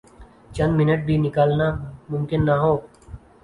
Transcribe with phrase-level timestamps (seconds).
[0.55, 1.67] چند منٹ بھی نکالنا
[2.11, 2.77] ممکن نہ ہوں۔